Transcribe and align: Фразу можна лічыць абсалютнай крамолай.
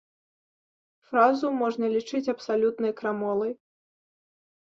Фразу 1.09 1.51
можна 1.61 1.85
лічыць 1.95 2.23
абсалютнай 2.33 2.91
крамолай. 3.01 3.51